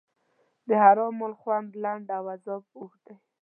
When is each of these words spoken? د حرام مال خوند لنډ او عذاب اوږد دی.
د 0.67 0.69
حرام 0.83 1.13
مال 1.19 1.33
خوند 1.41 1.69
لنډ 1.83 2.07
او 2.17 2.23
عذاب 2.33 2.63
اوږد 2.75 3.01
دی. 3.05 3.15